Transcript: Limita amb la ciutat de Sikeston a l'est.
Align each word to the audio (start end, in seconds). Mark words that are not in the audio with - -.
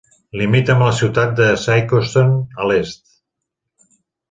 Limita 0.39 0.71
amb 0.75 0.85
la 0.85 0.95
ciutat 0.99 1.35
de 1.41 1.51
Sikeston 1.65 2.33
a 2.65 2.69
l'est. 2.73 3.07